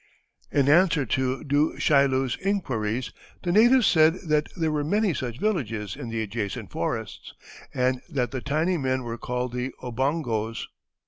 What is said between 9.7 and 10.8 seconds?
Obongos.